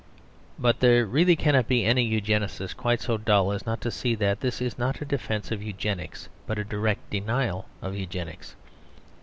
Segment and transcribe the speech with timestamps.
[0.57, 4.39] But there really cannot be any Eugenist quite so dull as not to see that
[4.39, 8.55] this is not a defence of Eugenics but a direct denial of Eugenics.